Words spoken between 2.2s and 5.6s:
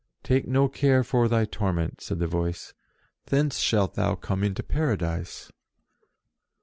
Voice;" thence shalt thou come into Paradise."